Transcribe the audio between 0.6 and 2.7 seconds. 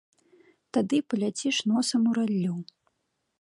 Тады паляціш носам у раллю.